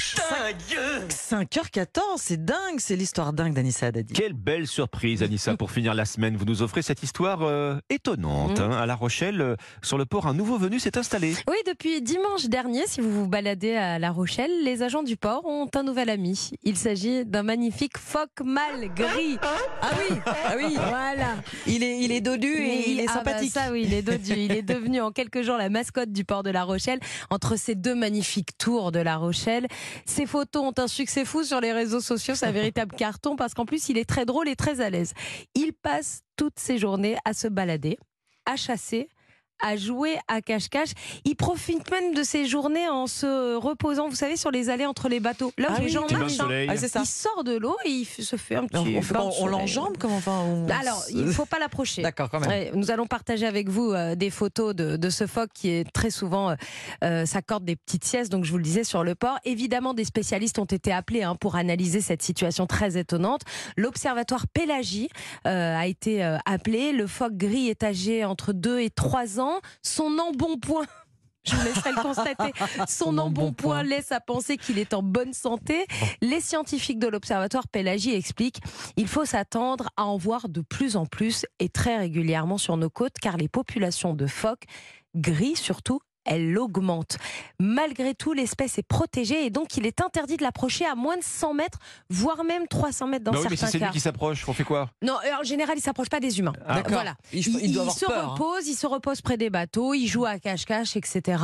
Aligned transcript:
Roche. 0.00 0.14
5h14, 1.08 2.00
c'est 2.16 2.44
dingue, 2.44 2.78
c'est 2.78 2.96
l'histoire 2.96 3.32
dingue 3.32 3.52
d'Anissa 3.52 3.86
Haddadi. 3.86 4.14
Quelle 4.14 4.32
belle 4.32 4.66
surprise, 4.66 5.22
Anissa, 5.22 5.56
pour 5.56 5.70
finir 5.70 5.94
la 5.94 6.04
semaine. 6.04 6.36
Vous 6.36 6.44
nous 6.44 6.62
offrez 6.62 6.82
cette 6.82 7.02
histoire 7.02 7.42
euh, 7.42 7.78
étonnante. 7.90 8.58
Mm. 8.58 8.62
hein. 8.62 8.70
À 8.72 8.86
La 8.86 8.94
Rochelle, 8.94 9.40
euh, 9.40 9.56
sur 9.82 9.98
le 9.98 10.06
port, 10.06 10.26
un 10.26 10.34
nouveau 10.34 10.58
venu 10.58 10.78
s'est 10.78 10.96
installé. 10.96 11.34
Oui, 11.48 11.56
depuis 11.66 12.00
dimanche 12.02 12.46
dernier, 12.46 12.86
si 12.86 13.00
vous 13.00 13.10
vous 13.10 13.28
baladez 13.28 13.76
à 13.76 13.98
La 13.98 14.10
Rochelle, 14.10 14.64
les 14.64 14.82
agents 14.82 15.02
du 15.02 15.16
port 15.16 15.44
ont 15.44 15.68
un 15.74 15.82
nouvel 15.82 16.08
ami. 16.10 16.50
Il 16.62 16.76
s'agit 16.76 17.24
d'un 17.24 17.42
magnifique 17.42 17.98
phoque 17.98 18.40
mâle 18.44 18.88
gris. 18.94 19.38
Ah 19.82 19.90
oui, 19.98 20.09
ah 20.44 20.54
oui, 20.56 20.74
Voilà. 20.74 21.36
il 21.66 21.82
est, 21.82 22.00
il 22.00 22.12
est 22.12 22.20
dodu 22.20 22.48
et 22.48 22.90
il 22.90 23.00
est 23.00 23.04
Ah 23.08 23.22
bah 23.22 23.30
sympathique. 23.32 23.52
ça, 23.52 23.70
oui, 23.72 23.82
il 23.86 23.94
est 23.94 24.02
dodu. 24.02 24.32
Il 24.36 24.52
est 24.52 24.62
devenu 24.62 25.00
en 25.00 25.10
quelques 25.12 25.42
jours 25.42 25.56
la 25.56 25.68
mascotte 25.68 26.12
du 26.12 26.24
port 26.24 26.42
de 26.42 26.50
La 26.50 26.64
Rochelle. 26.64 27.00
Entre 27.30 27.56
ces 27.56 27.74
deux 27.74 27.94
magnifiques 27.94 28.56
tours 28.58 28.92
de 28.92 29.00
La 29.00 29.16
Rochelle, 29.16 29.66
ses 30.06 30.26
photos 30.26 30.62
ont 30.64 30.74
un 30.82 30.88
succès 30.88 31.24
fou 31.24 31.44
sur 31.44 31.60
les 31.60 31.72
réseaux 31.72 32.00
sociaux. 32.00 32.34
C'est 32.34 32.46
un 32.46 32.52
véritable 32.52 32.94
carton 32.96 33.36
parce 33.36 33.54
qu'en 33.54 33.66
plus, 33.66 33.88
il 33.88 33.98
est 33.98 34.08
très 34.08 34.24
drôle 34.24 34.48
et 34.48 34.56
très 34.56 34.80
à 34.80 34.90
l'aise. 34.90 35.12
Il 35.54 35.72
passe 35.72 36.22
toutes 36.36 36.58
ses 36.58 36.78
journées 36.78 37.16
à 37.24 37.32
se 37.34 37.48
balader, 37.48 37.98
à 38.46 38.56
chasser 38.56 39.08
à 39.62 39.76
jouer 39.76 40.16
à 40.28 40.40
cache-cache. 40.40 40.90
Il 41.24 41.36
profite 41.36 41.90
même 41.90 42.14
de 42.14 42.22
ses 42.22 42.46
journées 42.46 42.88
en 42.88 43.06
se 43.06 43.54
reposant, 43.56 44.08
vous 44.08 44.14
savez, 44.16 44.36
sur 44.36 44.50
les 44.50 44.70
allées 44.70 44.86
entre 44.86 45.08
les 45.08 45.20
bateaux. 45.20 45.52
Là 45.58 45.68
où 45.70 45.72
Ah 45.76 45.78
les 45.80 45.86
oui, 45.86 45.90
gens 45.92 46.06
marchent, 46.10 46.32
hein. 46.40 46.44
soleil. 46.44 46.68
Ah, 46.70 46.76
ça. 46.76 47.00
il 47.02 47.06
sort 47.06 47.44
de 47.44 47.56
l'eau 47.56 47.76
et 47.84 47.90
il 47.90 48.04
se 48.04 48.36
fait 48.36 48.56
un 48.56 48.66
petit 48.66 48.98
On, 49.16 49.30
on 49.42 49.46
l'enjambe 49.46 49.96
comment 49.98 50.16
enfin 50.16 50.40
on- 50.44 50.68
Alors, 50.68 51.02
il 51.10 51.24
ne 51.24 51.32
faut 51.32 51.46
pas 51.46 51.58
l'approcher. 51.58 52.02
D'accord, 52.02 52.30
quand 52.30 52.40
même. 52.40 52.70
Nous 52.74 52.90
allons 52.90 53.06
partager 53.06 53.46
avec 53.46 53.68
vous 53.68 53.92
euh, 53.92 54.14
des 54.14 54.30
photos 54.30 54.74
de, 54.74 54.96
de 54.96 55.10
ce 55.10 55.26
phoque 55.26 55.50
qui 55.54 55.68
est 55.70 55.90
très 55.92 56.10
souvent 56.10 56.50
euh, 56.50 56.54
euh, 57.04 57.26
s'accorde 57.26 57.64
des 57.64 57.76
petites 57.76 58.04
siestes, 58.04 58.30
donc 58.32 58.44
je 58.44 58.50
vous 58.50 58.58
le 58.58 58.62
disais 58.64 58.84
sur 58.84 59.04
le 59.04 59.14
port. 59.14 59.38
Évidemment, 59.44 59.94
des 59.94 60.04
spécialistes 60.04 60.58
ont 60.58 60.64
été 60.64 60.92
appelés 60.92 61.22
hein, 61.22 61.34
pour 61.34 61.56
analyser 61.56 62.00
cette 62.00 62.22
situation 62.22 62.66
très 62.66 62.96
étonnante. 62.98 63.42
L'observatoire 63.76 64.46
Pélagie 64.48 65.08
euh, 65.46 65.76
a 65.76 65.86
été 65.86 66.24
euh, 66.24 66.36
appelé. 66.46 66.92
Le 66.92 67.06
phoque 67.06 67.34
gris 67.36 67.68
est 67.68 67.82
âgé 67.82 68.24
entre 68.24 68.52
2 68.52 68.80
et 68.80 68.90
3 68.90 69.40
ans. 69.40 69.49
Son 69.82 70.18
embonpoint. 70.18 70.86
Je 71.44 71.56
vous 71.56 71.64
laisserai 71.64 71.92
le 71.92 72.02
constater. 72.02 72.52
Son 72.88 73.16
embonpoint. 73.16 73.82
laisse 73.82 74.12
à 74.12 74.20
penser 74.20 74.58
qu'il 74.58 74.78
est 74.78 74.92
en 74.92 75.02
bonne 75.02 75.32
santé. 75.32 75.86
Les 76.20 76.40
scientifiques 76.40 76.98
de 76.98 77.08
l'Observatoire 77.08 77.66
Pélagie 77.68 78.14
expliquent 78.14 78.60
il 78.96 79.08
faut 79.08 79.24
s'attendre 79.24 79.88
à 79.96 80.04
en 80.04 80.18
voir 80.18 80.48
de 80.48 80.60
plus 80.60 80.96
en 80.96 81.06
plus 81.06 81.46
et 81.58 81.70
très 81.70 81.96
régulièrement 81.96 82.58
sur 82.58 82.76
nos 82.76 82.90
côtes 82.90 83.18
car 83.20 83.38
les 83.38 83.48
populations 83.48 84.12
de 84.12 84.26
phoques, 84.26 84.64
gris 85.14 85.56
surtout, 85.56 86.00
elles 86.24 86.58
augmentent. 86.58 87.18
Malgré 87.58 88.14
tout, 88.14 88.32
l'espèce 88.32 88.78
est 88.78 88.82
protégée 88.86 89.44
et 89.46 89.50
donc 89.50 89.76
il 89.76 89.86
est 89.86 90.00
interdit 90.00 90.36
de 90.36 90.42
l'approcher 90.42 90.84
à 90.86 90.94
moins 90.94 91.16
de 91.16 91.22
100 91.22 91.54
mètres, 91.54 91.78
voire 92.08 92.44
même 92.44 92.66
300 92.68 93.06
mètres 93.06 93.24
dans 93.24 93.32
Bah 93.32 93.38
oui, 93.40 93.46
mais 93.50 93.56
si 93.56 93.60
certains 93.60 93.72
c'est 93.72 93.78
lui 93.78 93.84
cas. 93.86 93.92
qui 93.92 94.00
s'approche, 94.00 94.48
on 94.48 94.52
fait 94.52 94.64
quoi? 94.64 94.90
Non, 95.02 95.14
euh, 95.24 95.40
en 95.40 95.44
général, 95.44 95.76
il 95.76 95.82
s'approche 95.82 96.08
pas 96.08 96.20
des 96.20 96.38
humains. 96.38 96.52
Ah. 96.66 96.76
D'accord. 96.76 96.92
Voilà. 96.92 97.14
Il, 97.32 97.40
Il, 97.46 97.60
il 97.64 97.72
doit 97.72 97.82
avoir 97.82 97.96
se 97.96 98.04
peur. 98.06 98.24
hein. 98.24 98.26
repose, 98.34 98.68
il 98.68 98.74
se 98.74 98.86
repose 98.86 99.20
près 99.20 99.36
des 99.36 99.50
bateaux, 99.50 99.94
il 99.94 100.06
joue 100.06 100.24
à 100.24 100.38
cache-cache, 100.38 100.96
etc. 100.96 101.42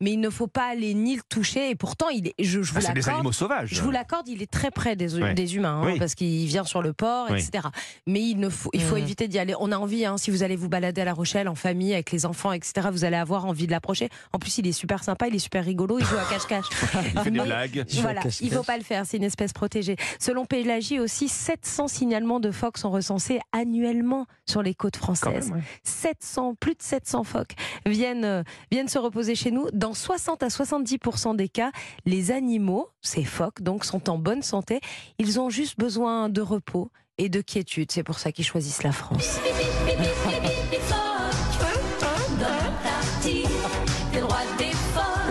Mais 0.00 0.12
il 0.12 0.20
ne 0.20 0.30
faut 0.30 0.46
pas 0.46 0.66
aller 0.70 0.94
ni 0.94 1.16
le 1.16 1.22
toucher. 1.28 1.70
Et 1.70 1.74
pourtant, 1.74 2.08
il 2.08 2.28
est, 2.28 2.34
je, 2.38 2.62
je 2.62 2.72
vous 2.72 2.78
Ah, 2.78 2.80
C'est 2.80 2.88
des 2.92 3.00
l'accorde. 3.00 3.16
animaux 3.16 3.32
sauvages. 3.32 3.68
Je 3.72 3.82
vous 3.82 3.90
l'accorde, 3.90 4.28
il 4.28 4.42
est 4.42 4.50
très 4.50 4.70
près 4.70 4.96
des, 4.96 5.16
humains, 5.56 5.80
hein, 5.82 5.86
Oui. 5.86 5.98
parce 5.98 6.14
qu'il 6.14 6.46
vient 6.46 6.64
sur 6.64 6.82
le 6.82 6.92
port, 6.92 7.28
Oui. 7.30 7.38
etc. 7.40 7.68
Mais 8.06 8.20
il, 8.22 8.38
ne 8.38 8.48
faut, 8.48 8.70
il 8.72 8.82
faut 8.82 8.96
Mm. 8.96 8.98
éviter 8.98 9.28
d'y 9.28 9.38
aller. 9.38 9.54
On 9.58 9.72
a 9.72 9.76
envie, 9.76 10.04
hein, 10.04 10.16
si 10.16 10.30
vous 10.30 10.42
allez 10.42 10.56
vous 10.56 10.68
balader 10.68 11.00
à 11.00 11.04
La 11.04 11.12
Rochelle 11.14 11.48
en 11.48 11.54
famille, 11.54 11.92
avec 11.92 12.10
les 12.12 12.26
enfants, 12.26 12.52
etc., 12.52 12.88
vous 12.90 13.04
allez 13.04 13.16
avoir 13.16 13.46
envie 13.46 13.66
de 13.66 13.70
l'approcher. 13.72 14.08
En 14.32 14.38
plus, 14.38 14.58
il 14.58 14.66
est 14.66 14.72
super 14.72 15.02
sympa, 15.04 15.28
il 15.28 15.34
est 15.34 15.38
super 15.38 15.64
rigolo, 15.64 15.98
il 15.98 16.04
joue 16.04 16.16
à 16.16 16.24
cache-cache. 16.30 16.66
Il 17.14 17.20
fait 17.20 17.30
des 17.30 17.38
Mais- 17.38 17.44
blagues. 17.44 17.84
Voilà, 18.00 18.22
il 18.40 18.50
ne 18.50 18.56
faut 18.56 18.62
pas 18.62 18.76
le 18.76 18.84
faire, 18.84 19.04
c'est 19.06 19.16
une 19.16 19.24
espèce 19.24 19.52
protégée. 19.52 19.96
Selon 20.18 20.44
Pélagie 20.44 20.98
aussi, 21.00 21.28
700 21.28 21.88
signalements 21.88 22.40
de 22.40 22.50
phoques 22.50 22.78
sont 22.78 22.90
recensés 22.90 23.40
annuellement 23.52 24.26
sur 24.48 24.62
les 24.62 24.74
côtes 24.74 24.96
françaises. 24.96 25.50
même, 25.50 25.58
ouais. 25.58 25.64
700, 25.84 26.54
plus 26.54 26.74
de 26.74 26.82
700 26.82 27.24
phoques 27.24 27.54
viennent, 27.86 28.24
euh, 28.24 28.42
viennent 28.70 28.88
se 28.88 28.98
reposer 28.98 29.34
chez 29.34 29.50
nous. 29.50 29.66
Dans 29.72 29.94
60 29.94 30.42
à 30.42 30.48
70% 30.48 31.34
des 31.34 31.48
cas, 31.48 31.70
les 32.06 32.30
animaux, 32.30 32.88
ces 33.00 33.24
phoques, 33.24 33.62
donc, 33.62 33.84
sont 33.84 34.08
en 34.10 34.18
bonne 34.18 34.42
santé. 34.42 34.80
Ils 35.18 35.40
ont 35.40 35.50
juste 35.50 35.78
besoin 35.78 36.28
de 36.28 36.40
repos 36.40 36.90
et 37.18 37.28
de 37.28 37.40
quiétude. 37.40 37.92
C'est 37.92 38.02
pour 38.02 38.18
ça 38.18 38.32
qu'ils 38.32 38.44
choisissent 38.44 38.82
la 38.82 38.92
France. 38.92 39.38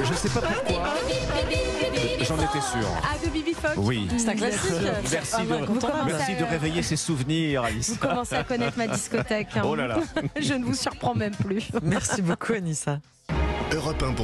Je 0.04 0.14
sais 0.14 0.30
pas 0.30 0.42
pourquoi. 0.42 0.84
J'en 2.22 2.36
étais 2.38 2.62
sûr. 2.62 2.88
Ah, 3.04 3.18
de 3.24 3.30
Bibi 3.30 3.54
Phoque 3.54 3.72
Oui. 3.78 4.08
C'est 4.18 4.30
un 4.30 4.36
classique. 4.36 4.72
Merci, 5.12 5.36
Ah, 5.38 5.42
de, 5.44 6.06
merci 6.12 6.32
à- 6.32 6.36
de 6.36 6.44
réveiller 6.46 6.82
ces 6.84 6.96
souvenirs, 6.96 7.64
Alice. 7.64 7.90
Vous 7.92 7.96
commencez 7.98 8.36
à 8.36 8.44
connaître 8.44 8.78
ma 8.78 8.88
discothèque. 8.88 9.50
hein. 9.56 9.62
Oh 9.66 9.76
là 9.76 9.88
là. 9.88 9.98
Je 10.40 10.54
ne 10.54 10.64
vous 10.66 10.74
surprends 10.76 11.14
même 11.16 11.36
plus. 11.36 11.70
Merci 11.84 12.22
beaucoup 12.22 12.54
Anissa. 12.54 13.00
Europe 13.74 14.04
1 14.04 14.12